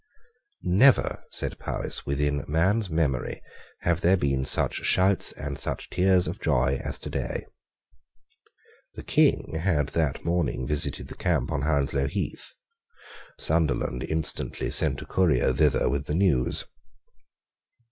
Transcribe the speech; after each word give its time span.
"Never," 0.63 1.23
said 1.29 1.59
Powis, 1.59 2.07
"within 2.07 2.43
man's 2.47 2.89
memory, 2.89 3.39
have 3.81 4.01
there 4.01 4.17
been 4.17 4.45
such 4.45 4.83
shouts 4.83 5.31
and 5.33 5.59
such 5.59 5.91
tears 5.91 6.27
of 6.27 6.39
joy 6.39 6.79
as 6.83 6.97
today." 6.97 7.45
The 8.95 9.03
King 9.03 9.59
had 9.61 9.89
that 9.89 10.25
morning 10.25 10.65
visited 10.65 11.07
the 11.07 11.13
camp 11.13 11.51
on 11.51 11.61
Hounslow 11.61 12.07
Heath. 12.07 12.51
Sunderland 13.37 14.01
instantly 14.01 14.71
sent 14.71 15.03
a 15.03 15.05
courier 15.05 15.53
thither 15.53 15.87
with 15.87 16.07
the 16.07 16.15
news. 16.15 16.65